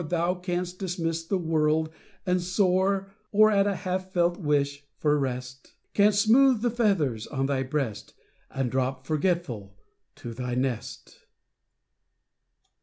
Thou 0.09 0.33
canst 0.33 0.79
dismiss 0.79 1.23
the 1.23 1.37
world 1.37 1.91
and 2.25 2.41
soar, 2.41 3.11
Or, 3.31 3.51
at 3.51 3.67
a 3.67 3.75
half 3.75 4.11
felt 4.11 4.39
wish 4.39 4.83
for 4.97 5.15
rest. 5.19 5.75
Canst 5.93 6.23
smooth 6.23 6.61
the 6.63 6.71
feathers 6.71 7.27
on 7.27 7.45
thy 7.45 7.61
breast, 7.61 8.15
And 8.49 8.71
drop, 8.71 9.05
forgetful, 9.05 9.77
to 10.15 10.33
thy 10.33 10.55
nest. 10.55 11.25